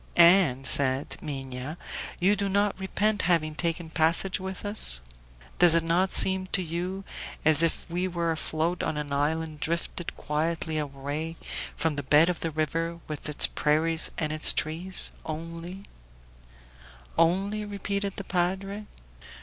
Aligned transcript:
"And," 0.17 0.65
said 0.65 1.15
Minha, 1.21 1.77
"you 2.19 2.35
do 2.35 2.49
not 2.49 2.79
repent 2.79 3.21
having 3.29 3.53
taken 3.53 3.91
passage 3.91 4.39
with 4.39 4.65
us? 4.65 4.99
Does 5.59 5.75
it 5.75 5.83
not 5.83 6.11
seem 6.11 6.47
to 6.53 6.63
you 6.63 7.03
as 7.45 7.61
if 7.61 7.87
we 7.87 8.07
were 8.07 8.31
afloat 8.31 8.81
on 8.81 8.97
an 8.97 9.13
island 9.13 9.59
drifted 9.59 10.17
quietly 10.17 10.79
away 10.79 11.35
from 11.77 11.97
the 11.97 12.01
bed 12.01 12.29
of 12.29 12.39
the 12.39 12.49
river 12.49 12.99
with 13.07 13.29
its 13.29 13.45
prairies 13.45 14.09
and 14.17 14.33
its 14.33 14.53
trees? 14.53 15.11
Only" 15.23 15.83
"Only?" 17.15 17.63
repeated 17.63 18.13
the 18.15 18.23
padre. 18.23 18.87